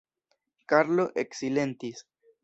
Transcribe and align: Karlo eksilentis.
Karlo 0.71 1.05
eksilentis. 1.23 2.01